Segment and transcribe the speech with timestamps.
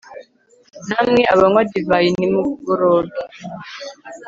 [0.89, 3.21] namwe abanywa divayi nimuboroge